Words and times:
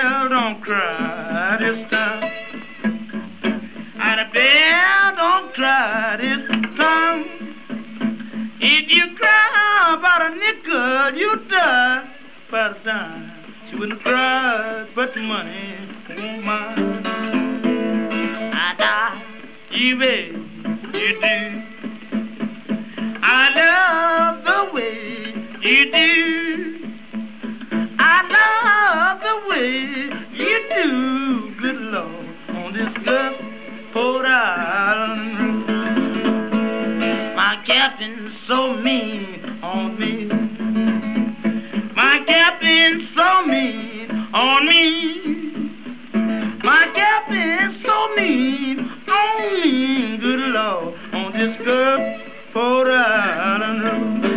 bell 0.00 0.28
don't 0.28 0.62
cry 0.62 1.56
this 1.60 1.90
time. 1.90 2.22
And 4.02 4.20
a 4.20 4.24
bell 4.32 5.16
don't 5.16 5.52
cry 5.54 6.16
this 6.16 6.46
time. 6.76 7.24
If 8.60 8.88
you 8.88 9.16
cry 9.16 9.96
about 9.98 10.22
a 10.22 10.30
nickel, 10.36 11.18
you 11.18 11.30
die 11.50 12.04
by 12.50 12.68
the 12.68 12.74
dime. 12.84 13.30
She 13.68 13.76
wouldn't 13.76 14.02
cry, 14.02 14.86
but 14.94 15.14
the 15.14 15.20
money 15.20 15.76
won't 16.08 16.44
mind. 16.44 17.06
I 18.54 18.74
die, 18.78 19.22
you 19.72 19.98
bet 19.98 20.32
you 20.94 21.20
do. 21.20 21.36
I 23.22 23.48
love 23.56 24.44
the 24.44 24.74
way 24.74 25.34
you 25.62 25.92
do 25.92 26.49
love 28.30 29.18
the 29.20 29.36
way 29.48 29.70
you 30.32 30.56
do, 30.74 31.54
good 31.60 31.80
Lord, 31.92 32.26
on 32.50 32.72
this 32.72 32.92
good 33.04 33.32
old 33.96 34.24
island. 34.24 35.66
My 37.36 37.62
captain's 37.66 38.32
so 38.46 38.74
mean 38.74 39.60
on 39.62 39.98
me. 39.98 40.28
My 41.96 42.20
captain's 42.26 43.08
so 43.16 43.46
mean 43.46 44.10
on 44.32 44.66
me. 44.66 45.40
My 46.62 46.86
captain's 46.94 47.82
so 47.84 48.14
mean 48.16 48.78
on 49.08 49.38
me, 49.40 50.18
good 50.18 50.40
Lord, 50.54 50.94
on 51.14 51.32
this 51.32 51.56
good 51.64 52.00
old 52.54 52.88
island. 52.88 54.29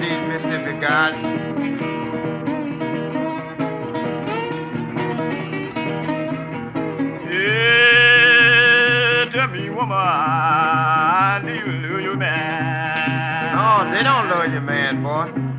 These 0.00 0.20
Mississippi 0.28 0.78
guys. 0.80 1.14
Yeah, 7.32 9.30
tell 9.32 9.48
me, 9.48 9.70
woman, 9.70 11.46
do 11.46 11.52
you 11.54 11.72
love 11.88 12.00
your 12.02 12.16
man? 12.16 13.54
No, 13.54 13.90
they 13.96 14.02
don't 14.02 14.28
love 14.28 14.52
you, 14.52 14.60
man, 14.60 15.02
boy. 15.02 15.53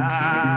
Bye. 0.00 0.44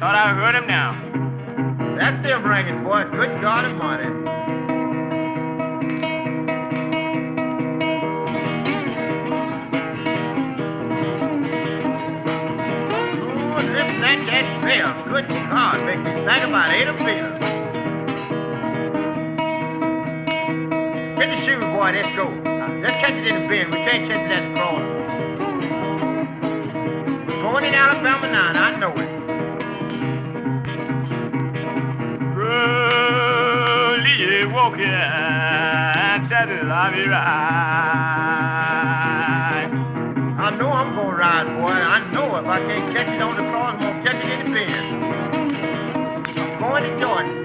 thought 0.00 0.16
I 0.16 0.32
heard 0.32 0.54
him 0.54 0.66
now. 0.66 0.96
That's 1.98 2.24
still 2.24 2.40
ringing, 2.40 2.82
boy. 2.84 3.04
Good 3.12 3.42
God 3.42 3.66
Almighty. 3.66 4.08
Listen 13.60 14.00
that 14.00 14.44
smell. 14.62 15.04
Good 15.04 15.28
God, 15.28 15.84
make 15.84 16.00
me 16.00 16.10
think 16.24 16.44
about 16.48 16.72
Ada 16.72 16.94
Peter. 16.96 17.30
Get 21.20 21.28
the 21.28 21.36
shoes, 21.44 21.60
boy. 21.76 21.92
Let's 21.92 22.16
go. 22.16 22.24
Let's 22.80 22.96
catch 23.04 23.12
it 23.12 23.26
in 23.26 23.42
the 23.42 23.48
bin. 23.48 23.70
We 23.70 23.76
can't 23.84 24.08
catch 24.08 24.16
it 24.16 24.32
at 24.32 24.48
the 24.48 24.54
corner. 24.56 24.88
We're 27.26 27.42
going 27.42 27.64
in 27.66 27.74
Alabama 27.74 28.32
now, 28.32 28.52
I 28.52 28.76
know 28.80 28.96
it. 28.96 29.19
Early 34.60 34.76
walking, 34.76 36.28
saddle 36.28 36.70
I'll 36.70 36.92
be 36.92 37.08
right. 37.08 37.70
I 40.38 40.50
know 40.58 40.70
I'm 40.70 40.94
gonna 40.94 41.16
ride, 41.16 41.46
boy. 41.56 41.70
I 41.70 42.12
know 42.12 42.36
if 42.36 42.44
I 42.44 42.60
can't 42.60 42.94
catch 42.94 43.08
it 43.08 43.22
on 43.22 43.36
the 43.36 43.42
floor, 43.42 43.64
I'm 43.64 43.78
gonna 43.80 44.02
catch 44.04 44.22
it 44.22 44.30
in 44.30 44.44
the 44.44 44.52
bin. 44.52 44.84
I'm 46.36 46.60
going 46.60 46.82
to 46.82 47.00
Jordan, 47.00 47.39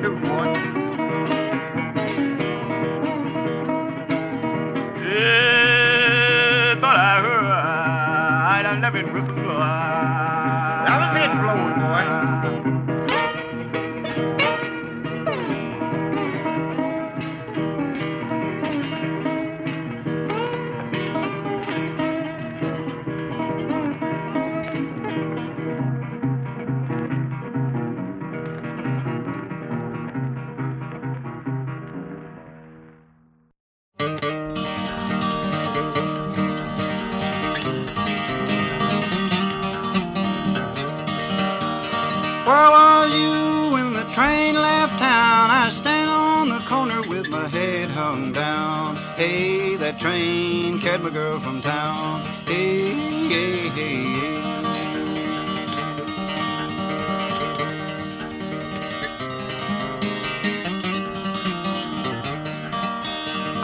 Where 42.45 42.69
was 42.69 43.11
you 43.11 43.73
when 43.73 43.93
the 43.93 44.03
train 44.13 44.53
left 44.53 44.99
town? 44.99 45.49
I 45.49 45.69
stand 45.71 46.11
on 46.11 46.49
the 46.49 46.59
corner 46.59 47.01
with 47.01 47.27
my 47.27 47.47
head 47.47 47.89
hung 47.89 48.33
down. 48.33 48.97
Hey, 49.17 49.75
that 49.77 49.99
train 49.99 50.77
carried 50.77 51.01
my 51.01 51.09
girl 51.09 51.39
from 51.39 51.63
town. 51.63 52.21
Hey, 52.45 52.93
hey, 53.29 53.69
hey, 53.69 54.03
hey. 54.03 54.35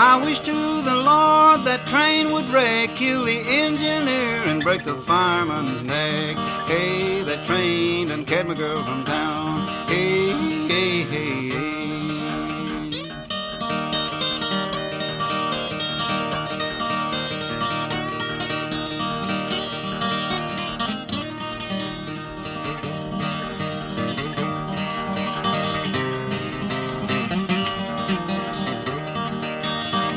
I 0.04 0.20
wish 0.26 0.40
to 0.40 0.82
the 0.82 0.96
Lord 0.96 1.62
that 1.66 1.86
train 1.86 2.32
would 2.32 2.46
wreck, 2.46 2.96
kill 2.96 3.26
the 3.26 3.42
engineer 3.48 4.42
and 4.50 4.64
break 4.64 4.84
the 4.84 4.96
fireman's 4.96 5.84
neck. 5.84 6.51
Hey, 6.72 7.22
that 7.24 7.46
train 7.46 8.08
done 8.08 8.24
carried 8.24 8.48
my 8.48 8.54
girl 8.54 8.82
from 8.84 9.04
town. 9.04 9.68
Hey, 9.90 10.32
hey, 10.70 11.02
hey, 11.04 11.50
hey. 11.50 11.92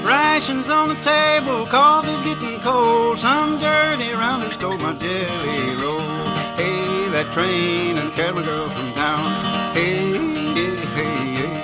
Rations 0.05 0.69
on 0.69 0.91
the 0.91 0.95
table, 1.03 1.67
coffee's 1.67 2.23
getting 2.23 2.61
cold. 2.61 3.19
Some 3.19 3.59
dirty 3.59 4.13
rounder 4.13 4.53
stole 4.53 4.79
my 4.79 4.93
jelly 4.93 5.83
roll. 5.83 5.94
That 7.15 7.33
train 7.33 7.97
and 7.97 8.13
carried 8.13 8.35
my 8.35 8.43
girl 8.43 8.69
from 8.69 8.93
town. 8.93 9.73
Hey, 9.73 10.19
hey, 10.53 10.75
hey, 10.97 11.15
hey. 11.39 11.63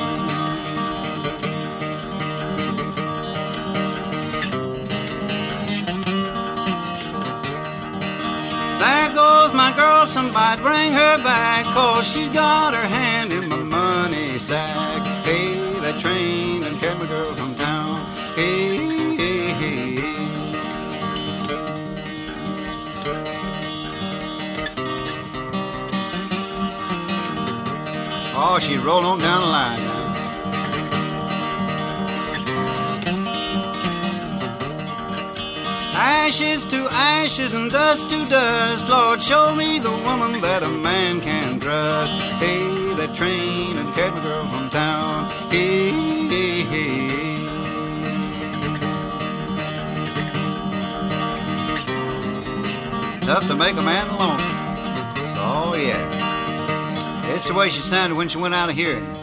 There 8.78 9.12
goes 9.12 9.52
my 9.52 9.74
girl, 9.76 10.06
somebody 10.06 10.62
bring 10.62 10.92
her 10.92 11.18
back, 11.24 11.64
cause 11.74 12.06
she's 12.06 12.30
got 12.30 12.72
her 12.72 12.86
hand 12.86 13.32
in 13.32 13.48
my 13.48 13.56
money 13.56 14.38
sack. 14.38 14.89
She 28.60 28.76
rolled 28.76 29.04
on 29.04 29.18
down 29.18 29.40
the 29.40 29.46
line 29.46 29.80
now. 29.80 30.00
Ashes 35.96 36.64
to 36.66 36.86
ashes 36.90 37.54
and 37.54 37.70
dust 37.70 38.10
to 38.10 38.28
dust. 38.28 38.88
Lord, 38.88 39.20
show 39.20 39.54
me 39.54 39.78
the 39.78 39.90
woman 39.90 40.40
that 40.42 40.62
a 40.62 40.68
man 40.68 41.20
can 41.20 41.58
trust. 41.58 42.12
Hey, 42.38 42.94
that 42.94 43.16
train 43.16 43.78
and 43.78 43.92
carried 43.94 44.14
my 44.14 44.22
girl 44.22 44.46
from 44.46 44.70
town. 44.70 45.30
Hey, 45.50 45.90
hey, 46.28 46.62
hey, 46.62 47.10
to 53.48 53.56
make 53.56 53.76
a 53.76 53.82
man 53.82 54.06
lonesome. 54.18 54.46
Oh, 55.36 55.74
yeah. 55.74 56.19
That's 57.40 57.48
the 57.48 57.54
way 57.54 57.70
she 57.70 57.80
sounded 57.80 58.16
when 58.16 58.28
she 58.28 58.36
went 58.36 58.54
out 58.54 58.68
of 58.68 58.76
hearing. 58.76 59.19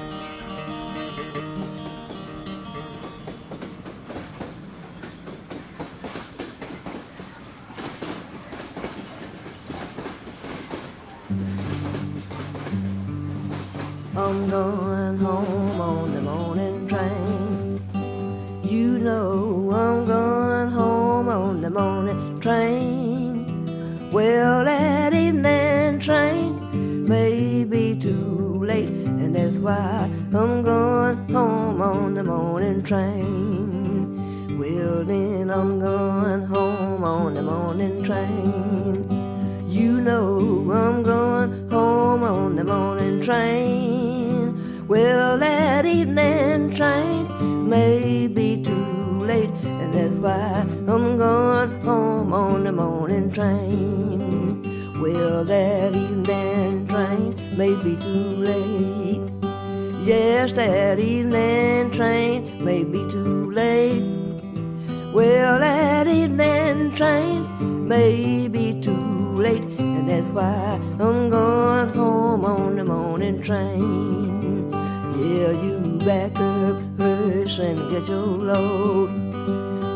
The 32.18 32.24
morning 32.24 32.82
train. 32.82 34.58
Well, 34.58 35.04
then 35.04 35.52
I'm 35.52 35.80
going 35.80 36.46
home 36.48 37.04
on 37.04 37.36
the 37.36 37.44
morning 37.44 38.04
train. 38.04 39.06
You 39.70 40.02
know 40.02 40.40
I'm 40.72 41.04
going 41.04 41.70
home 41.70 42.24
on 42.24 42.56
the 42.56 42.64
morning 42.64 43.22
train. 43.22 44.88
Well, 44.88 45.38
that 45.38 45.86
evening 45.86 46.76
train 46.76 47.70
may 47.70 48.26
be 48.26 48.64
too 48.64 49.20
late, 49.22 49.52
and 49.64 49.94
that's 49.94 50.16
why 50.16 50.66
I'm 50.92 51.18
going 51.20 51.80
home 51.82 52.34
on 52.34 52.64
the 52.64 52.72
morning 52.72 53.32
train. 53.32 54.64
Well, 55.00 55.46
that 55.46 55.96
evening 55.96 56.88
train 56.88 57.36
may 57.56 57.76
be 57.84 57.96
too 57.96 58.30
late. 58.50 59.17
Yes, 60.08 60.54
that 60.54 61.00
evening 61.00 61.92
train 61.92 62.64
may 62.64 62.86
be 62.86 63.00
too 63.12 63.52
late. 63.52 64.02
Well, 65.14 65.60
that 65.60 66.08
evening 66.08 66.96
train 66.96 67.46
may 67.90 68.48
be 68.48 68.80
too 68.80 69.36
late, 69.36 69.64
and 69.78 70.08
that's 70.08 70.28
why 70.28 70.80
I'm 70.98 71.30
going 71.30 71.90
home 71.90 72.46
on 72.46 72.78
the 72.78 72.86
morning 72.86 73.42
train. 73.42 74.72
Yeah, 74.72 75.52
you 75.52 76.00
back 76.06 76.40
up 76.40 76.78
hearse 76.98 77.60
and 77.60 77.78
get 77.92 78.08
your 78.08 78.28
load. 78.28 79.12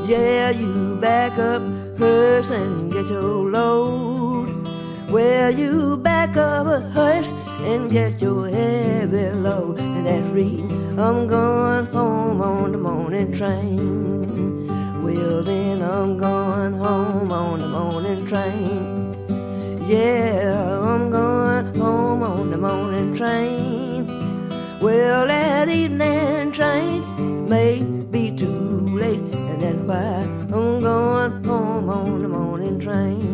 Yeah, 0.09 0.49
you 0.49 0.97
back 0.99 1.39
up 1.39 1.61
hearse 1.97 2.49
and 2.49 2.91
get 2.91 3.05
your 3.05 3.49
load. 3.49 4.49
Well, 5.09 5.51
you 5.51 5.95
back 5.95 6.35
up 6.35 6.67
hearse 6.91 7.31
and 7.63 7.91
get 7.91 8.21
your 8.21 8.49
load, 9.35 9.79
and 9.79 10.05
that's 10.05 10.27
reading. 10.27 10.99
I'm 10.99 11.27
going 11.27 11.85
home 11.87 12.41
on 12.41 12.71
the 12.71 12.77
morning 12.77 13.31
train. 13.31 14.67
Well, 15.03 15.43
then 15.43 15.81
I'm 15.81 16.17
going 16.17 16.73
home 16.73 17.31
on 17.31 17.59
the 17.59 17.67
morning 17.67 18.25
train. 18.25 19.15
Yeah, 19.87 20.79
I'm 20.79 21.09
going 21.11 21.73
home 21.75 22.23
on 22.23 22.51
the 22.51 22.57
morning 22.57 23.15
train. 23.15 24.07
Well, 24.79 25.27
that 25.27 25.69
evening 25.69 26.51
train 26.51 27.47
may 27.47 27.81
be 27.83 28.35
too 28.35 28.87
late, 28.97 29.19
and 29.19 29.61
that's 29.61 29.77
why 29.77 30.23
I'm 30.55 30.81
going 30.81 31.43
home 31.43 31.89
on 31.89 32.21
the 32.21 32.27
morning 32.27 32.79
train. 32.79 33.30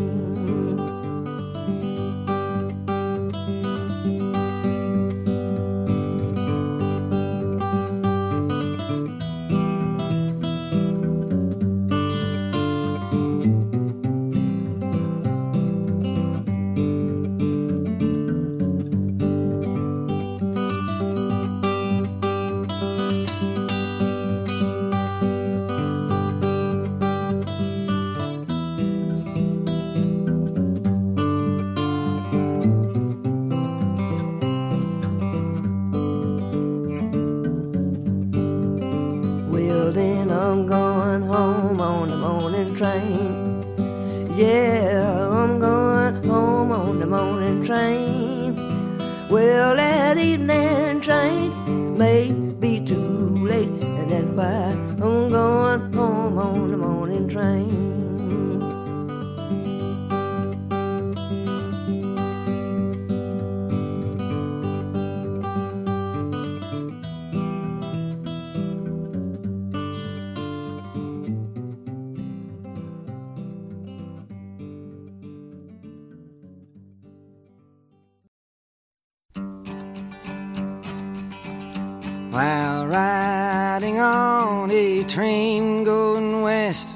While 82.37 82.85
riding 82.85 83.99
on 83.99 84.69
a 84.69 85.03
train 85.05 85.83
going 85.83 86.43
west, 86.43 86.87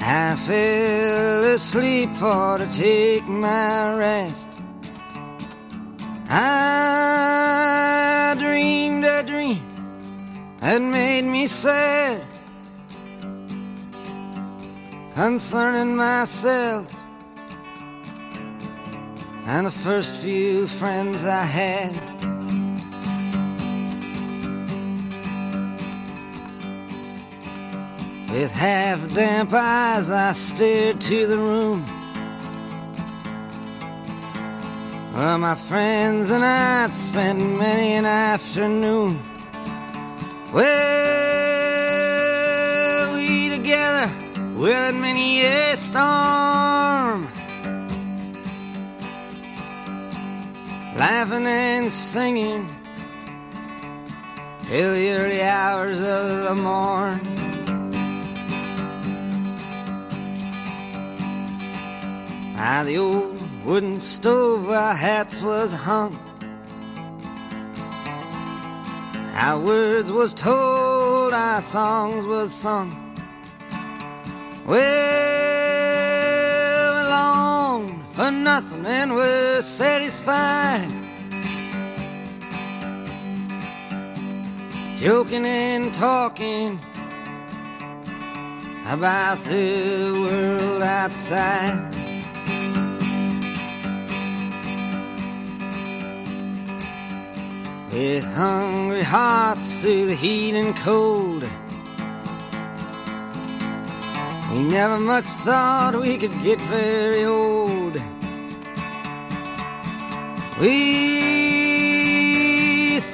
I 0.00 0.34
fell 0.34 1.44
asleep 1.54 2.10
for 2.14 2.58
to 2.58 2.66
take 2.72 3.24
my 3.28 3.96
rest. 3.96 4.48
I 6.28 8.34
dreamed 8.40 9.04
a 9.04 9.22
dream 9.22 9.62
that 10.58 10.82
made 10.82 11.26
me 11.26 11.46
sad 11.46 12.24
concerning 15.14 15.94
myself 15.94 16.92
and 19.46 19.64
the 19.64 19.70
first 19.70 20.16
few 20.16 20.66
friends 20.66 21.24
I 21.24 21.44
had. 21.44 22.15
With 28.38 28.52
half 28.52 29.00
damp 29.14 29.50
eyes, 29.54 30.10
I 30.10 30.32
stared 30.34 31.00
to 31.00 31.26
the 31.26 31.38
room 31.38 31.80
where 35.14 35.38
my 35.38 35.54
friends 35.54 36.28
and 36.28 36.44
I'd 36.44 36.92
spent 36.92 37.38
many 37.38 37.94
an 37.94 38.04
afternoon. 38.04 39.18
Well, 40.52 40.66
we 43.14 43.48
together 43.48 44.12
with 44.54 44.94
many 44.96 45.40
a 45.42 45.74
storm, 45.74 47.26
laughing 50.94 51.46
and 51.46 51.90
singing 51.90 52.68
till 54.64 54.92
the 54.92 55.10
early 55.12 55.40
hours 55.42 56.02
of 56.02 56.42
the 56.42 56.54
morn. 56.54 57.35
By 62.68 62.82
the 62.82 62.98
old 62.98 63.64
wooden 63.64 64.00
stove 64.00 64.68
our 64.70 64.92
hats 64.92 65.40
was 65.40 65.72
hung. 65.72 66.18
Our 69.34 69.60
words 69.60 70.10
was 70.10 70.34
told, 70.34 71.32
our 71.32 71.62
songs 71.62 72.26
was 72.26 72.52
sung. 72.52 72.90
Well, 74.66 74.82
we 76.96 77.02
longed 77.08 78.04
for 78.16 78.32
nothing 78.32 78.84
and 78.84 79.14
were 79.14 79.62
satisfied. 79.62 80.90
Joking 84.96 85.46
and 85.46 85.94
talking 85.94 86.80
about 88.88 89.38
the 89.44 90.10
world 90.20 90.82
outside. 90.82 92.05
With 97.96 98.28
hungry 98.34 99.02
hearts 99.02 99.80
through 99.80 100.08
the 100.08 100.14
heat 100.14 100.54
and 100.54 100.76
cold. 100.76 101.42
We 104.52 104.58
never 104.60 104.98
much 104.98 105.24
thought 105.24 105.98
we 105.98 106.18
could 106.18 106.42
get 106.42 106.60
very 106.68 107.24
old. 107.24 107.94
We 110.60 110.76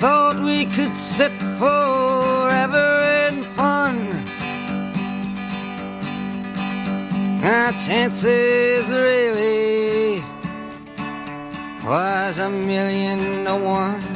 thought 0.01 0.40
we 0.40 0.66
could 0.66 0.97
sit 0.97 1.31
forever 1.61 2.88
in 3.29 3.45
fun. 3.55 3.97
Our 7.45 7.73
chances 7.87 8.88
really 8.88 10.25
was 11.85 12.40
a 12.40 12.51
million 12.51 13.45
to 13.45 13.55
one. 13.55 14.12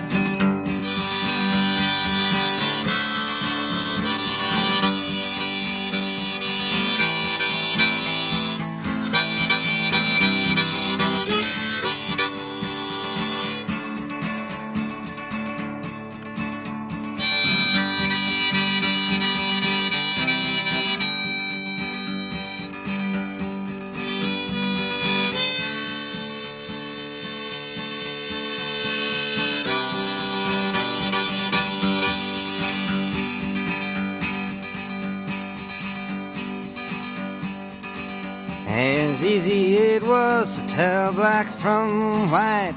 Tell 40.76 41.10
black 41.10 41.50
from 41.54 42.30
white. 42.30 42.76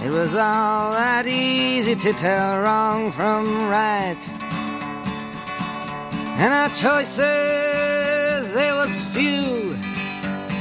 It 0.00 0.12
was 0.12 0.36
all 0.36 0.92
that 0.92 1.26
easy 1.26 1.96
to 1.96 2.12
tell 2.12 2.60
wrong 2.60 3.10
from 3.10 3.68
right. 3.68 4.22
And 6.38 6.54
our 6.54 6.68
choices, 6.68 8.52
they 8.52 8.70
was 8.74 8.92
few, 9.06 9.76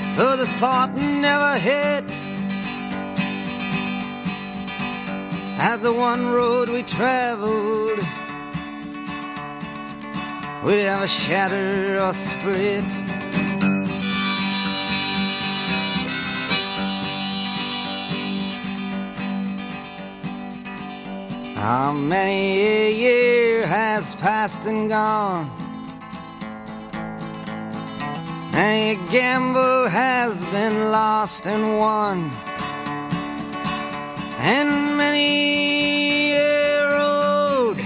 so 0.02 0.36
the 0.36 0.48
thought 0.60 0.96
never 0.96 1.60
hit. 1.60 2.06
At 5.60 5.84
the 5.84 5.94
one 5.94 6.32
road 6.32 6.68
we 6.68 6.82
traveled, 6.82 8.00
we'd 10.63 10.88
a 10.88 11.08
shatter 11.08 12.00
or 12.00 12.12
split. 12.12 13.05
How 21.65 21.91
many 21.91 22.62
a 22.62 22.91
year 22.91 23.65
has 23.65 24.13
passed 24.17 24.67
and 24.67 24.88
gone? 24.88 25.49
Many 28.51 28.91
a 28.91 29.12
gamble 29.12 29.89
has 29.89 30.45
been 30.54 30.91
lost 30.91 31.47
and 31.47 31.80
won. 31.80 32.30
And 34.38 34.95
many 34.95 36.34
a 36.34 36.86
road 36.99 37.78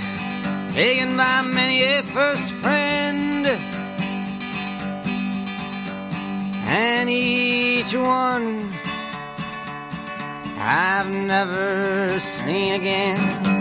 taken 0.74 1.16
by 1.16 1.42
many 1.44 1.82
a 1.84 2.04
first 2.04 2.50
friend. 2.50 3.48
And 6.68 7.10
each 7.10 7.96
one 7.96 8.74
I've 10.58 11.10
never 11.10 12.20
seen 12.20 12.74
again. 12.74 13.59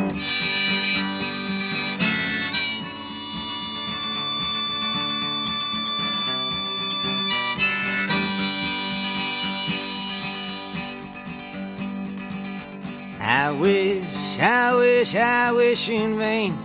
I 13.49 13.53
wish, 13.53 14.39
I 14.39 14.75
wish, 14.77 15.15
I 15.15 15.53
wish 15.53 15.89
in 15.89 16.19
vain 16.19 16.59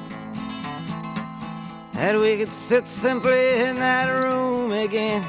that 1.93 2.19
we 2.19 2.35
could 2.35 2.51
sit 2.51 2.89
simply 2.89 3.61
in 3.61 3.77
that 3.77 4.09
room 4.09 4.73
again. 4.73 5.23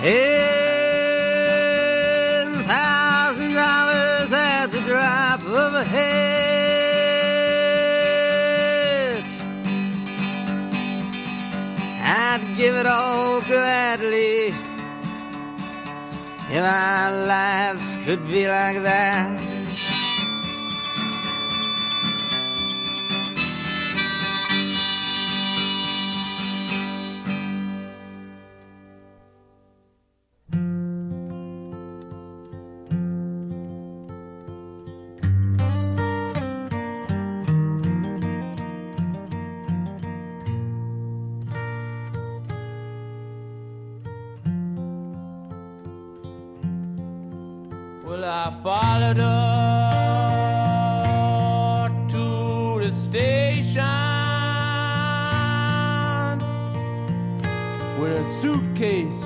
Ten 0.00 0.94
thousand 2.62 3.54
dollars 3.54 4.32
at 4.32 4.68
the 4.68 4.78
drop 4.82 5.40
of 5.40 5.74
a 5.74 5.82
hat. 5.82 6.04
I'd 12.00 12.56
give 12.56 12.76
it 12.76 12.86
all 12.86 13.40
gladly 13.40 14.54
if 16.54 16.62
our 16.62 17.26
lives 17.26 17.96
could 18.04 18.28
be 18.28 18.46
like 18.46 18.80
that. 18.82 19.43
Well, 48.14 48.26
I 48.26 48.48
followed 48.62 49.16
her 49.16 50.06
to 52.10 52.78
the 52.84 52.92
station? 52.92 53.82
With 57.98 58.24
a 58.24 58.24
suitcase 58.40 59.23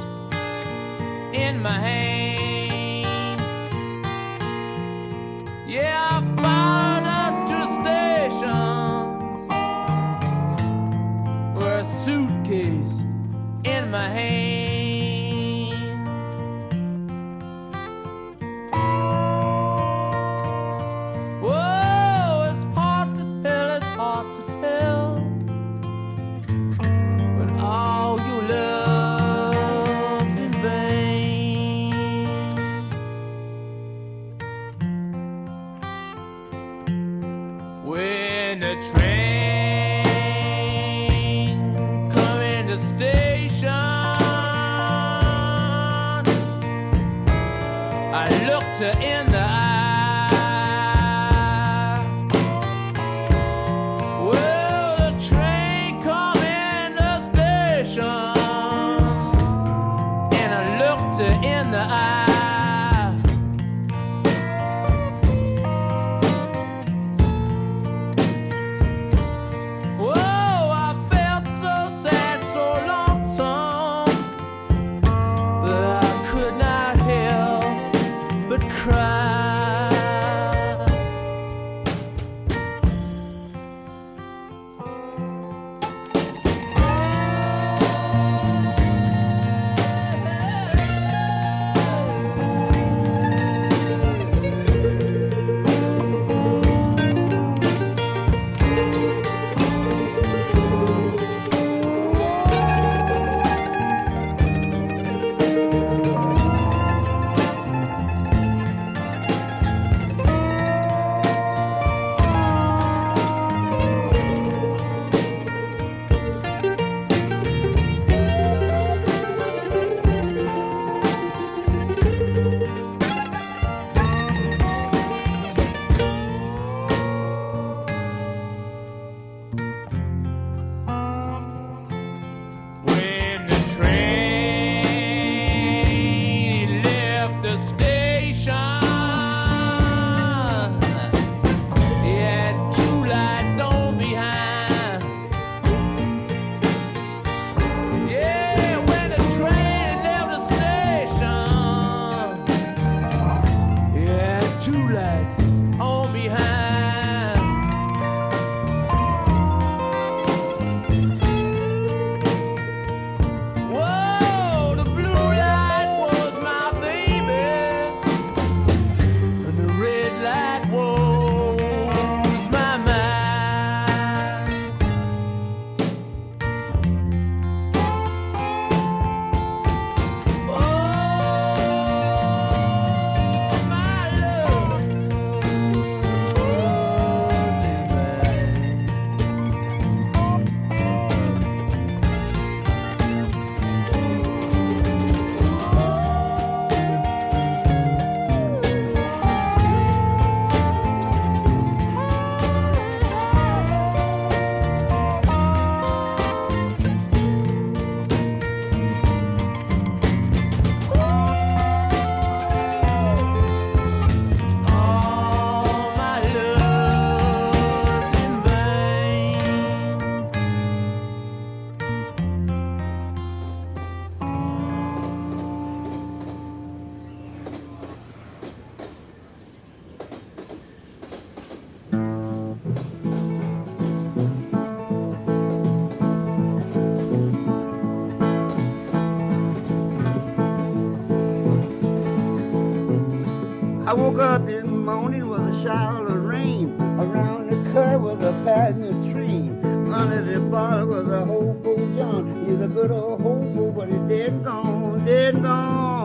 I 243.89 243.95
woke 243.95 244.19
up 244.19 244.45
this 244.45 244.65
morning 244.65 245.27
with 245.31 245.41
a 245.41 245.63
shower 245.63 246.09
of 246.09 246.23
rain. 246.23 246.79
Around 246.79 247.49
the 247.49 247.73
curve 247.73 248.03
was 248.03 248.21
a 248.21 248.33
passenger 248.45 249.13
train. 249.13 249.65
Under 249.91 250.21
the 250.21 250.41
bar 250.41 250.85
was 250.85 251.09
a 251.09 251.25
hobo 251.25 251.75
John. 251.97 252.45
He's 252.47 252.61
a 252.61 252.69
good 252.69 252.91
old 252.91 253.23
hobo, 253.23 253.71
but 253.71 253.89
he's 253.89 253.97
dead 254.01 254.45
gone, 254.45 255.07
dead 255.07 255.41
gone. 255.41 255.98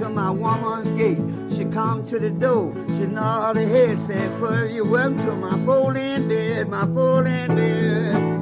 To 0.00 0.08
my 0.08 0.30
woman's 0.30 0.98
gate. 0.98 1.18
She 1.56 1.66
come 1.66 2.06
to 2.06 2.18
the 2.18 2.30
door, 2.30 2.72
she 2.88 3.04
nodded 3.06 3.68
her 3.68 3.86
head, 3.86 3.98
said, 4.06 4.38
For 4.38 4.66
you 4.66 4.84
welcome 4.84 5.18
to 5.18 5.32
my 5.32 5.62
folding 5.66 6.26
bed, 6.26 6.68
my 6.68 6.86
folding 6.86 7.54
bed. 7.54 8.39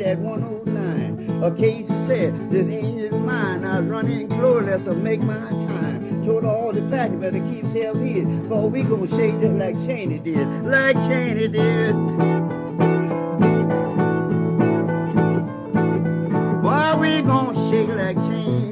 That 0.00 0.18
109. 0.18 1.42
A 1.42 1.50
Casey 1.54 1.86
said, 2.06 2.50
this 2.50 2.66
angel's 2.66 3.20
mine, 3.22 3.64
I 3.64 3.80
run 3.80 4.06
in 4.08 4.28
glorious 4.28 4.82
to 4.84 4.94
make 4.94 5.20
my 5.20 5.34
time. 5.34 6.24
Told 6.24 6.44
all 6.44 6.72
the 6.72 6.80
you 6.80 7.18
better 7.18 7.38
keep 7.50 7.66
self 7.66 7.98
hid, 7.98 8.26
for 8.48 8.68
we 8.68 8.82
gonna 8.82 9.06
shake 9.08 9.38
just 9.40 9.54
like 9.54 9.76
Cheney 9.84 10.18
did, 10.18 10.46
like 10.64 10.96
Cheney 11.06 11.48
did. 11.48 11.94
Why 16.64 16.96
we 16.98 17.22
gonna 17.22 17.70
shake 17.70 17.88
like 17.88 18.16
did? 18.16 18.70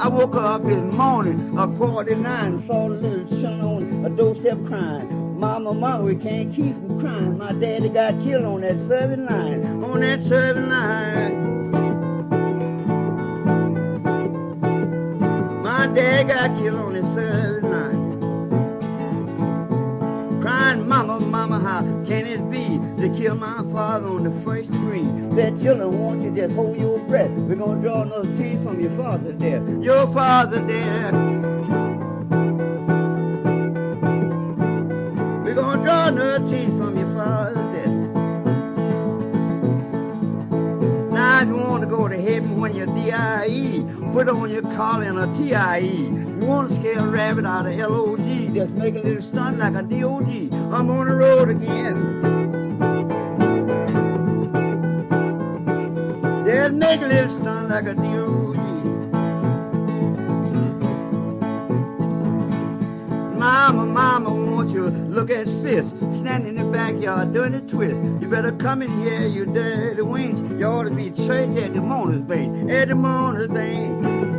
I 0.00 0.08
woke 0.08 0.36
up 0.36 0.64
this 0.64 0.82
morning, 0.94 1.58
a 1.58 1.68
quarter 1.76 2.14
to 2.14 2.16
nine, 2.16 2.60
saw 2.66 2.88
the 2.88 2.94
little 2.94 3.28
son 3.28 3.60
on 3.60 4.04
a 4.06 4.10
doorstep 4.10 4.64
crying. 4.66 5.25
Mama, 5.36 5.74
mama, 5.74 6.02
we 6.02 6.16
can't 6.16 6.50
keep 6.54 6.74
from 6.74 6.98
crying. 6.98 7.36
My 7.36 7.52
daddy 7.52 7.90
got 7.90 8.18
killed 8.22 8.46
on 8.46 8.62
that 8.62 8.80
Southern 8.80 9.26
line, 9.26 9.84
on 9.84 10.00
that 10.00 10.22
Southern 10.22 10.70
line. 10.70 11.72
My 15.62 15.86
dad 15.88 16.28
got 16.28 16.56
killed 16.58 16.80
on 16.80 16.94
that 16.94 17.04
Southern 17.14 17.70
line. 17.70 18.00
Crying, 20.40 20.88
mama, 20.88 21.20
mama, 21.20 21.60
how 21.60 21.82
can 22.06 22.26
it 22.26 22.50
be 22.50 22.80
to 23.02 23.14
kill 23.14 23.34
my 23.34 23.62
father 23.74 24.08
on 24.08 24.24
the 24.24 24.30
first 24.40 24.72
degree? 24.72 25.04
Said, 25.34 25.60
children, 25.60 26.00
won't 26.00 26.22
you 26.22 26.34
just 26.34 26.54
hold 26.54 26.78
your 26.80 26.98
breath? 27.00 27.30
We're 27.30 27.56
gonna 27.56 27.82
draw 27.82 28.00
another 28.02 28.34
tear 28.38 28.58
from 28.62 28.80
your 28.80 28.92
father 28.92 29.32
there. 29.32 29.62
Your 29.82 30.06
father 30.06 30.60
there. 30.60 31.55
go 41.96 42.08
to 42.08 42.20
heaven 42.20 42.60
when 42.60 42.74
you're 42.74 42.86
DIE. 42.86 43.82
Put 44.12 44.28
on 44.28 44.50
your 44.50 44.62
collar 44.62 45.04
and 45.04 45.18
a 45.18 45.26
TIE. 45.34 45.78
You 45.78 46.46
want 46.46 46.68
to 46.68 46.76
scare 46.76 46.98
a 46.98 47.06
rabbit 47.06 47.46
out 47.46 47.66
of 47.66 47.74
LOG. 47.74 48.54
Just 48.54 48.72
make 48.72 48.96
a 48.96 48.98
little 48.98 49.22
stunt 49.22 49.58
like 49.58 49.74
a 49.74 49.82
DOG. 49.82 50.52
I'm 50.74 50.90
on 50.90 51.06
the 51.08 51.14
road 51.14 51.48
again. 51.48 51.96
Just 56.44 56.74
make 56.74 57.00
a 57.00 57.06
little 57.06 57.30
stunt 57.30 57.70
like 57.70 57.86
a 57.86 57.94
DOG. 57.94 58.56
Mama, 63.38 63.86
mama, 63.86 64.35
fist, 65.62 65.90
standing 66.20 66.56
in 66.56 66.66
the 66.66 66.72
backyard 66.72 67.32
doing 67.32 67.54
a 67.54 67.60
twist. 67.60 67.96
You 68.20 68.28
better 68.28 68.52
come 68.52 68.82
in 68.82 68.90
here, 68.98 69.26
you 69.26 69.46
dirty 69.46 70.02
wench. 70.02 70.58
You 70.58 70.66
ought 70.66 70.84
to 70.84 70.90
be 70.90 71.10
church 71.10 71.56
at 71.58 71.74
the 71.74 71.80
Mona's 71.80 72.22
Bay, 72.22 72.46
at 72.70 72.88
the 72.88 72.94
Mona's 72.94 73.48
Bay. 73.48 74.35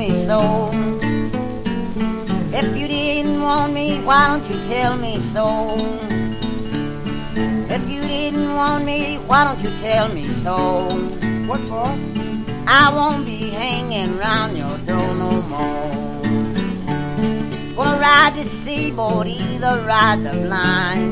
Me 0.00 0.24
so? 0.24 0.70
If 2.58 2.74
you 2.74 2.88
didn't 2.88 3.42
want 3.42 3.74
me, 3.74 4.00
why 4.00 4.28
don't 4.28 4.50
you 4.50 4.56
tell 4.66 4.96
me 4.96 5.20
so? 5.34 5.76
If 7.74 7.82
you 7.86 8.00
didn't 8.00 8.54
want 8.54 8.86
me, 8.86 9.18
why 9.26 9.44
don't 9.44 9.62
you 9.62 9.70
tell 9.82 10.08
me 10.14 10.26
so? 10.42 10.56
What 11.46 11.60
for? 11.68 11.88
I 12.66 12.90
won't 12.94 13.26
be 13.26 13.50
hanging 13.50 14.16
round 14.16 14.56
your 14.56 14.78
door 14.88 15.14
no 15.24 15.32
more. 15.52 15.92
Gonna 17.76 18.00
ride 18.00 18.34
the 18.36 18.48
seaboard, 18.64 19.26
either 19.26 19.84
ride 19.86 20.20
the 20.24 20.32
blind. 20.46 21.10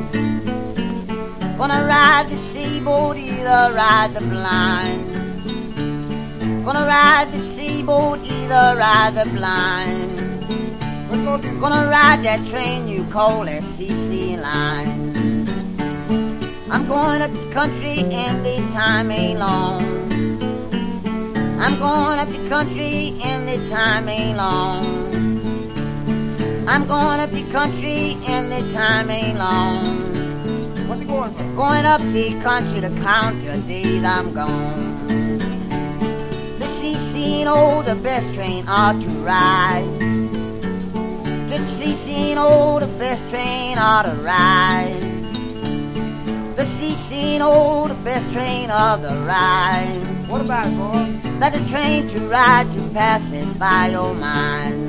Gonna 1.58 1.84
ride 1.86 2.26
the 2.30 2.38
seaboard, 2.54 3.18
either 3.18 3.70
ride 3.74 4.14
the 4.14 4.22
blind. 4.22 5.17
Gonna 6.68 6.84
ride 6.84 7.32
the 7.32 7.40
seaboard, 7.56 8.20
either 8.24 8.76
ride 8.76 9.14
the 9.14 9.24
blind. 9.30 10.18
Gonna 11.62 11.88
ride 11.88 12.22
that 12.24 12.46
train 12.50 12.86
you 12.86 13.04
call 13.04 13.46
that 13.46 13.62
CC 13.78 14.36
line. 14.36 15.48
I'm 16.70 16.86
going 16.86 17.22
up 17.22 17.32
the 17.32 17.50
country 17.52 18.00
and 18.12 18.44
the 18.44 18.58
time 18.74 19.10
ain't 19.10 19.38
long. 19.38 19.82
I'm 21.58 21.78
going 21.78 22.18
up 22.18 22.28
the 22.28 22.48
country 22.50 23.18
and 23.22 23.48
the 23.48 23.56
time 23.70 24.06
ain't 24.06 24.36
long. 24.36 24.84
I'm 26.68 26.86
going 26.86 27.20
up 27.20 27.30
the 27.30 27.50
country 27.50 28.18
and 28.26 28.52
the 28.52 28.60
time 28.74 29.08
ain't 29.08 29.38
long. 29.38 30.86
What's 30.86 31.00
it 31.00 31.08
going 31.08 31.32
for? 31.32 31.44
Going 31.56 31.86
up 31.86 32.02
the 32.02 32.38
country 32.42 32.82
to 32.82 32.90
count 33.00 33.42
your 33.42 33.56
days 33.56 34.04
I'm 34.04 34.34
gone. 34.34 34.97
The 37.28 37.44
oh, 37.46 37.82
the 37.82 37.94
best 37.94 38.34
train 38.34 38.64
ought 38.66 38.98
to 39.02 39.08
ride. 39.20 39.84
The 41.50 41.58
CC 41.76 42.34
oh, 42.38 42.80
the 42.80 42.86
best 42.98 43.22
train 43.28 43.76
ought 43.76 44.04
to 44.04 44.14
ride. 44.22 44.96
The 46.56 46.64
CC 46.76 47.38
oh, 47.42 47.86
the 47.86 47.94
best 48.02 48.32
train 48.32 48.70
of 48.70 49.02
the 49.02 49.14
ride. 49.26 50.00
What 50.28 50.40
about 50.40 50.68
it, 50.68 50.76
boy? 50.78 51.30
Let 51.38 51.52
the 51.52 51.64
train 51.68 52.08
to 52.08 52.18
ride 52.30 52.72
to 52.72 52.80
pass 52.94 53.22
it 53.30 53.58
by 53.58 53.88
oh, 53.88 53.92
your 53.92 54.14
mind. 54.14 54.87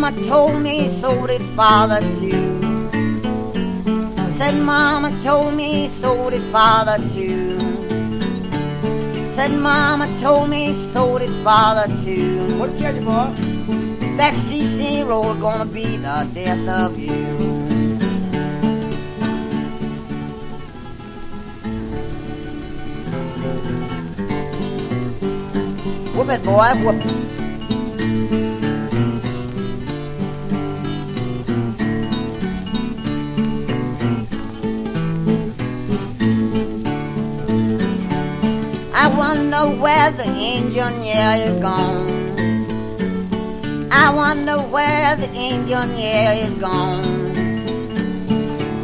Mama 0.00 0.26
told 0.26 0.62
me 0.62 0.98
so 1.02 1.26
did 1.26 1.42
father 1.54 2.00
too. 2.00 2.62
Said 4.38 4.54
mama 4.54 5.10
told 5.22 5.52
me 5.52 5.90
so 6.00 6.30
did 6.30 6.40
father 6.50 6.96
too. 7.12 7.58
Said 9.34 9.52
mama 9.52 10.08
told 10.22 10.48
me 10.48 10.90
so 10.94 11.18
did 11.18 11.44
father 11.44 11.86
too. 12.02 12.58
What 12.58 12.78
tell 12.78 12.94
you, 12.94 13.02
boy? 13.02 13.28
That 14.16 14.32
CC 14.46 15.06
road 15.06 15.38
gonna 15.38 15.66
be 15.66 15.98
the 15.98 16.26
death 16.32 16.66
of 16.66 16.98
you. 16.98 17.12
Whoop 26.16 26.30
it, 26.30 26.42
boy, 26.42 26.72
whoop 26.82 27.04
it. 27.04 27.49
Wonder 39.30 39.68
where 39.80 40.10
the 40.10 40.24
engineer 40.24 41.34
is 41.46 41.60
gone. 41.60 42.10
I 43.92 44.10
wonder 44.12 44.58
where 44.58 45.14
the 45.14 45.28
engineer 45.28 46.32
is 46.46 46.58
gone. 46.58 47.30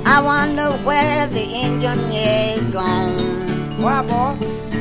I 0.07 0.21
wonder 0.23 0.71
where 0.87 1.27
the 1.27 1.41
engineer 1.41 2.59
is 2.59 2.67
gone. 2.73 3.83
Why, 3.83 4.03
boy? 4.03 4.37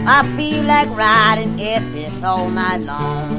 I 0.07 0.21
feel 0.37 0.63
like 0.65 0.89
riding 0.95 1.57
if 1.57 1.83
it's 1.95 2.23
all 2.23 2.47
night 2.51 2.81
long. 2.81 3.34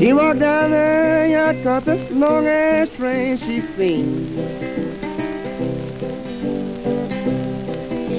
She 0.00 0.14
walked 0.14 0.38
down 0.38 0.70
the 0.70 1.28
yard 1.30 1.62
caught 1.62 1.84
the 1.84 1.96
long 2.14 2.46
ass 2.46 2.88
train 2.96 3.36
she 3.36 3.60
seen. 3.60 4.34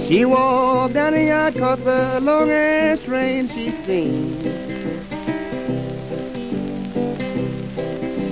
She 0.06 0.24
walked 0.24 0.94
down 0.94 1.14
the 1.14 1.24
yard 1.24 1.56
caught 1.56 1.84
the 1.84 2.20
long 2.22 2.52
ass 2.52 3.04
train 3.04 3.50
she 3.50 3.72
seen. 3.72 4.44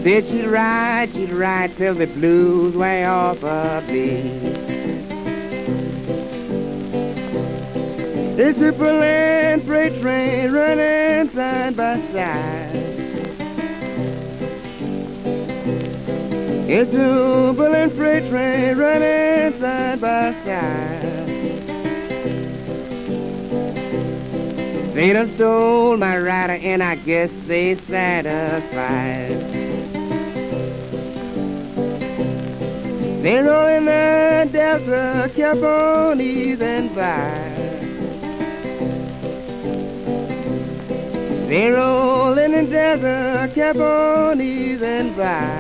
Said 0.04 0.26
she'd 0.26 0.46
ride, 0.46 1.10
she'd 1.14 1.32
ride 1.32 1.76
till 1.76 1.96
the 1.96 2.06
blues 2.06 2.78
way 2.78 3.06
off 3.06 3.42
her 3.42 3.84
beat. 3.88 4.28
It's 8.38 8.62
a 8.62 8.72
Berlin 8.72 9.62
freight 9.62 10.00
train 10.02 10.52
running 10.52 11.30
side 11.32 11.76
by 11.76 12.00
side. 12.14 12.69
It's 16.72 16.94
a 16.94 17.52
Berlin 17.58 17.90
freight 17.90 18.30
train 18.30 18.78
running 18.78 19.60
side 19.60 20.00
by 20.00 20.34
side. 20.46 21.02
They 24.94 25.12
done 25.14 25.30
stole 25.30 25.98
my 25.98 26.20
rider 26.20 26.60
and 26.62 26.84
I 26.84 26.98
guess 26.98 27.32
they 27.48 27.74
satisfied. 27.74 29.40
They 33.24 33.42
roll 33.42 33.66
in 33.66 33.86
the 33.86 34.48
desert, 34.52 35.34
kept 35.36 35.64
on 35.64 36.22
easing 36.22 36.94
by. 36.94 37.34
They 41.48 41.72
roll 41.72 42.38
in 42.38 42.70
desert, 42.70 43.56
kept 43.56 43.80
on 43.80 44.40
easing 44.40 45.16
by. 45.16 45.59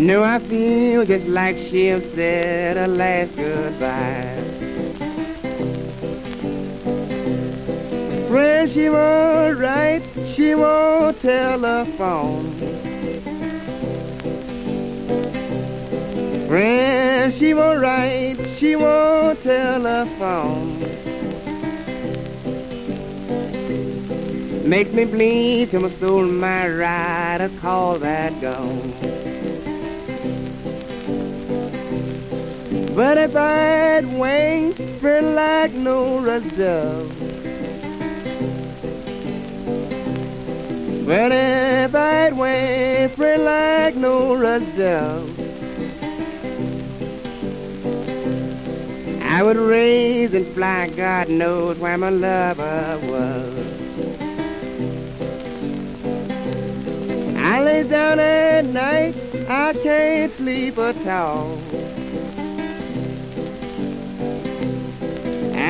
No, 0.00 0.24
I 0.24 0.38
feel 0.38 1.04
just 1.04 1.26
like 1.26 1.58
she'll 1.58 2.00
said 2.00 2.78
a 2.78 2.86
last 2.86 3.36
goodbye. 3.36 4.34
Friend, 8.28 8.70
she 8.70 8.88
won't 8.88 9.58
write, 9.58 10.02
she 10.34 10.54
won't 10.54 11.20
telephone. 11.20 12.50
Friend, 16.48 17.34
she 17.34 17.52
won't 17.52 17.82
write, 17.82 18.38
she 18.56 18.76
won't 18.76 19.42
telephone. 19.42 20.80
Makes 24.66 24.92
me 24.92 25.04
bleed 25.04 25.70
to 25.72 25.80
my 25.80 25.90
soul, 25.90 26.24
my 26.24 26.70
rider 26.70 27.50
call 27.60 27.98
that 27.98 28.40
gone. 28.40 29.19
But 32.94 33.18
if 33.18 33.36
I'd 33.36 34.04
wing, 34.18 34.72
friend 34.98 35.34
like 35.34 35.72
Noah's 35.72 36.42
dove. 36.52 37.08
But 41.06 41.32
if 41.32 41.94
I'd 41.94 42.36
wing, 42.36 43.08
friend 43.10 43.44
like 43.44 43.94
Noah's 43.94 44.66
dove. 44.76 45.38
I 49.22 49.42
would 49.44 49.56
raise 49.56 50.34
and 50.34 50.46
fly, 50.48 50.88
God 50.88 51.28
knows 51.28 51.78
where 51.78 51.96
my 51.96 52.10
lover 52.10 52.98
was. 53.04 53.66
I 57.36 57.62
lay 57.62 57.84
down 57.84 58.18
at 58.18 58.66
night, 58.66 59.14
I 59.48 59.72
can't 59.74 60.32
sleep 60.32 60.76
at 60.78 61.06
all. 61.06 61.59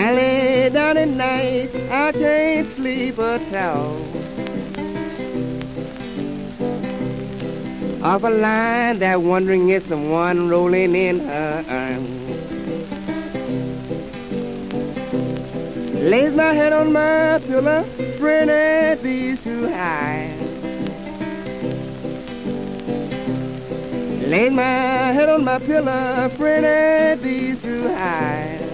I 0.03 0.15
lay 0.15 0.71
down 0.71 0.97
at 0.97 1.09
night, 1.09 1.69
I 1.91 2.11
can't 2.13 2.67
sleep 2.69 3.19
at 3.19 3.55
all. 3.55 4.01
Off 8.03 8.25
a 8.25 8.31
line 8.31 8.99
that 9.01 9.21
wondering 9.21 9.69
if 9.69 9.87
someone 9.89 10.49
rolling 10.49 10.95
in 10.95 11.19
her 11.21 11.65
arms. 11.69 12.09
Lays 16.01 16.35
my 16.35 16.55
head 16.55 16.73
on 16.73 16.95
my 16.95 17.39
pillow, 17.47 17.85
at 18.49 19.03
these 19.03 19.39
too 19.45 19.69
high. 19.69 20.33
Laid 24.33 24.55
my 24.55 25.13
head 25.13 25.29
on 25.29 25.45
my 25.45 25.59
pillow, 25.59 26.31
friend, 26.39 27.21
these 27.21 27.61
too 27.61 27.89
high. 27.89 28.70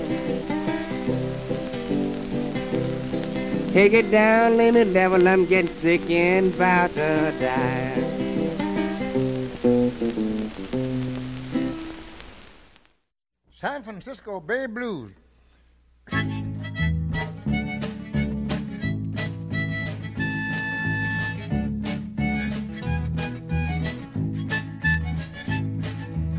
Take 3.77 3.93
it 3.93 4.11
down, 4.11 4.57
lay 4.57 4.71
me 4.71 4.85
level, 4.85 5.29
I'm 5.29 5.45
getting 5.45 5.71
sick 5.71 6.09
and 6.09 6.55
about 6.55 6.95
to 6.95 7.31
die. 7.39 8.03
San 13.51 13.83
Francisco 13.83 14.41
Bay 14.41 14.65
Blues. 14.65 15.13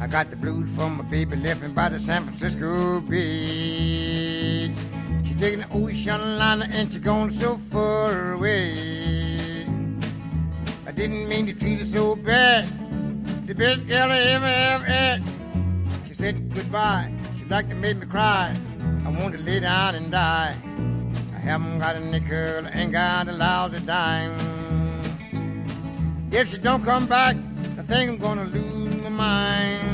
I 0.01 0.07
got 0.09 0.31
the 0.31 0.37
blues 0.37 0.75
from 0.75 0.97
my 0.97 1.03
baby 1.03 1.35
living 1.35 1.75
by 1.75 1.89
the 1.89 1.99
San 1.99 2.23
Francisco 2.23 2.99
Bay. 3.01 4.16
Taking 5.37 5.59
the 5.59 5.67
ocean 5.71 6.39
liner 6.39 6.67
and 6.71 6.91
she's 6.91 6.97
gone 6.97 7.29
so 7.29 7.57
far 7.57 8.33
away. 8.33 9.65
I 10.87 10.91
didn't 10.91 11.29
mean 11.29 11.45
to 11.45 11.53
treat 11.53 11.77
her 11.77 11.85
so 11.85 12.15
bad. 12.15 12.65
The 13.45 13.53
best 13.53 13.85
girl 13.87 14.11
I 14.11 14.17
ever 14.17 14.45
ever 14.45 14.83
had. 14.85 15.23
She 16.07 16.15
said 16.15 16.51
goodbye. 16.55 17.13
She 17.37 17.45
like 17.45 17.69
to 17.69 17.75
make 17.75 17.97
me 17.97 18.07
cry. 18.07 18.51
I 19.05 19.09
want 19.09 19.35
to 19.35 19.41
lay 19.41 19.59
down 19.59 19.93
and 19.93 20.09
die. 20.11 20.55
I 21.35 21.39
haven't 21.39 21.79
got 21.79 21.95
a 21.95 21.99
nickel, 21.99 22.67
ain't 22.73 22.93
got 22.93 23.27
a 23.27 23.31
lousy 23.31 23.79
dime. 23.85 24.35
If 26.31 26.49
she 26.49 26.57
don't 26.57 26.83
come 26.83 27.05
back, 27.05 27.37
I 27.77 27.83
think 27.83 28.09
I'm 28.09 28.17
gonna 28.17 28.45
lose 28.45 29.03
my 29.03 29.09
mind. 29.09 29.85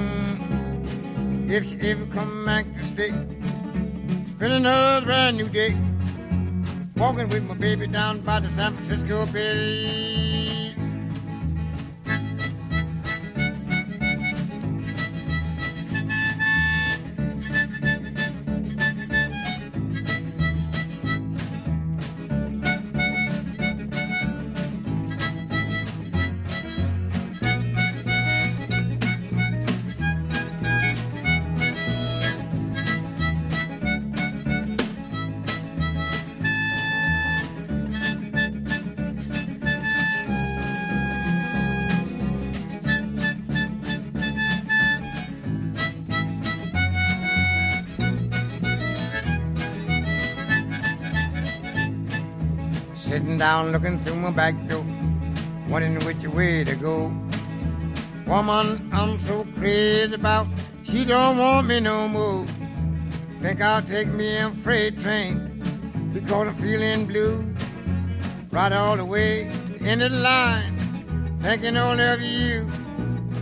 If 1.52 1.70
she 1.70 1.82
ever 1.82 2.06
come 2.06 2.46
back 2.46 2.66
to 2.76 2.84
stay, 2.84 3.14
spend 4.44 4.56
another 4.56 5.06
brand 5.06 5.38
new 5.38 5.48
day. 5.48 5.74
Walking 6.98 7.30
with 7.30 7.48
my 7.48 7.54
baby 7.54 7.88
down 7.88 8.20
by 8.20 8.42
the 8.42 8.50
San 8.50 8.74
Francisco 8.74 9.26
Bay. 9.28 10.33
Down 53.44 53.74
looking 53.74 54.00
through 54.00 54.16
my 54.16 54.32
back 54.32 54.56
door, 54.70 54.86
wondering 55.68 56.00
which 56.06 56.26
way 56.28 56.64
to 56.64 56.76
go. 56.78 57.12
Woman, 58.26 58.90
I'm 58.94 59.20
so 59.20 59.46
crazy 59.58 60.16
about, 60.16 60.48
she 60.84 61.04
don't 61.04 61.38
want 61.38 61.68
me 61.68 61.82
no 61.82 62.08
more. 62.08 62.46
Think 63.42 63.60
I'll 63.60 63.82
take 63.82 64.08
me 64.08 64.38
a 64.38 64.50
freight 64.50 64.98
train 64.98 65.62
because 66.14 66.48
I'm 66.48 66.56
feeling 66.56 67.06
blue. 67.06 67.44
Right 68.50 68.72
all 68.72 68.96
the 68.96 69.04
way 69.04 69.52
into 69.82 70.08
the 70.08 70.22
line, 70.22 70.78
thinking 71.42 71.76
only 71.76 72.06
of 72.06 72.22
you. 72.22 72.70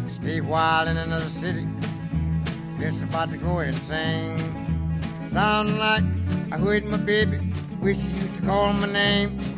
Stay 0.10 0.40
a 0.40 0.44
while 0.44 0.88
in 0.88 0.98
another 0.98 1.30
city, 1.30 1.68
just 2.80 3.04
about 3.04 3.30
to 3.30 3.38
go 3.38 3.60
insane. 3.60 4.40
Sound 5.30 5.78
like 5.78 6.04
I 6.52 6.58
heard 6.58 6.86
my 6.86 6.98
baby, 6.98 7.40
wish 7.80 8.00
she 8.00 8.08
used 8.08 8.36
to 8.38 8.42
call 8.48 8.74
my 8.74 8.92
name. 8.92 9.51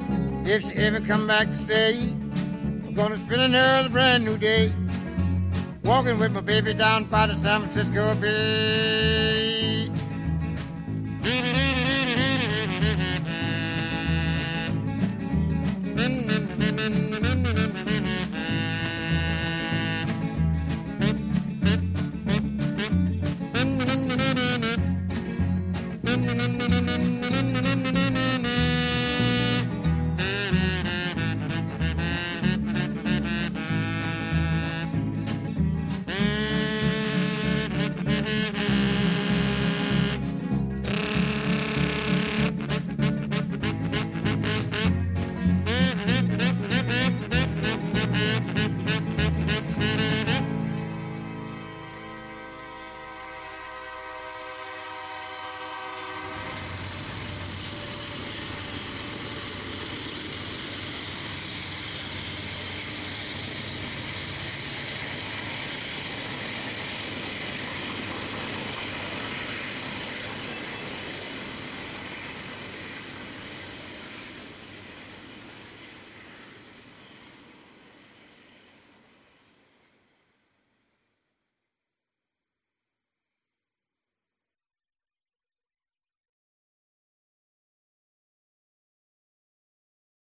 If 0.45 0.63
she 0.63 0.73
ever 0.73 0.99
come 0.99 1.25
back 1.25 1.47
to 1.47 1.55
stay, 1.55 1.99
I'm 1.99 2.93
gonna 2.93 3.17
spend 3.17 3.41
another 3.41 3.87
brand 3.87 4.25
new 4.25 4.37
day. 4.37 4.73
Walking 5.83 6.19
with 6.19 6.33
my 6.33 6.41
baby 6.41 6.73
down 6.73 7.05
by 7.05 7.27
the 7.27 7.35
San 7.37 7.61
Francisco 7.61 8.13
Bay. 8.15 9.52